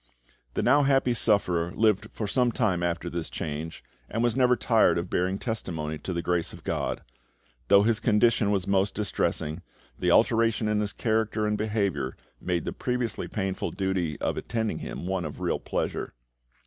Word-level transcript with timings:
The 0.55 0.63
now 0.63 0.81
happy 0.81 1.13
sufferer 1.13 1.71
lived 1.75 2.09
for 2.11 2.25
some 2.25 2.51
time 2.51 2.81
after 2.81 3.07
this 3.07 3.29
change, 3.29 3.83
and 4.09 4.23
was 4.23 4.35
never 4.35 4.55
tired 4.55 4.97
of 4.97 5.11
bearing 5.11 5.37
testimony 5.37 5.99
to 5.99 6.11
the 6.11 6.23
grace 6.23 6.53
of 6.53 6.63
GOD. 6.63 7.03
Though 7.67 7.83
his 7.83 7.99
condition 7.99 8.49
was 8.49 8.65
most 8.65 8.95
distressing, 8.95 9.61
the 9.99 10.09
alteration 10.09 10.67
in 10.67 10.79
his 10.79 10.91
character 10.91 11.45
and 11.45 11.55
behaviour 11.55 12.15
made 12.41 12.65
the 12.65 12.73
previously 12.73 13.27
painful 13.27 13.69
duty 13.69 14.19
of 14.19 14.37
attending 14.37 14.79
him 14.79 15.05
one 15.05 15.23
of 15.23 15.39
real 15.39 15.59
pleasure. 15.59 16.15